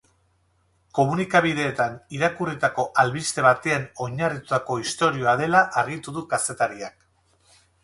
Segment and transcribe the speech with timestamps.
[0.99, 7.09] Komunikabideetan irakurritako albiste batean oinarritutako istorioa dela argitu du kazetariak.